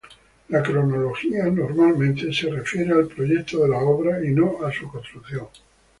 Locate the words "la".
0.49-0.63